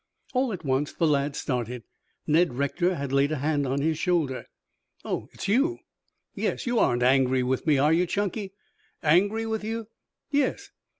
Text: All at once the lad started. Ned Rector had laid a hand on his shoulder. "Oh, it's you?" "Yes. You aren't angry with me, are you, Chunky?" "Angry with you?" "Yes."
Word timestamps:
All 0.33 0.51
at 0.51 0.65
once 0.65 0.91
the 0.93 1.05
lad 1.05 1.35
started. 1.35 1.83
Ned 2.25 2.55
Rector 2.55 2.95
had 2.95 3.11
laid 3.13 3.31
a 3.31 3.35
hand 3.35 3.67
on 3.67 3.81
his 3.81 3.99
shoulder. 3.99 4.47
"Oh, 5.05 5.27
it's 5.31 5.47
you?" 5.47 5.77
"Yes. 6.33 6.65
You 6.65 6.79
aren't 6.79 7.03
angry 7.03 7.43
with 7.43 7.67
me, 7.67 7.77
are 7.77 7.93
you, 7.93 8.07
Chunky?" 8.07 8.51
"Angry 9.03 9.45
with 9.45 9.63
you?" 9.63 9.89
"Yes." 10.31 10.71